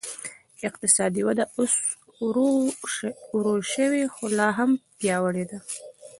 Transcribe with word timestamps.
اقتصادي 0.69 1.21
وده 1.27 1.43
اوس 1.57 1.73
ورو 3.33 3.53
شوې 3.73 4.03
خو 4.13 4.25
لا 4.37 4.49
هم 4.57 4.71
پیاوړې 4.99 5.45
ده. 5.51 5.59